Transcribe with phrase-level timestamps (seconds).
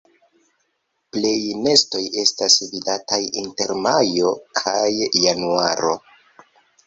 [1.17, 1.33] Plej
[1.65, 4.89] nestoj estas vidataj inter majo kaj
[5.27, 5.93] januaro.